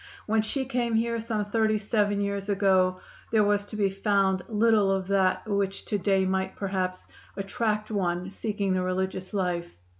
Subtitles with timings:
[0.25, 2.99] When she came here, some thirty seven years ago,
[3.31, 7.05] there was to be found little of that which to day might, perhaps,
[7.37, 9.75] attract one seeking the religious life.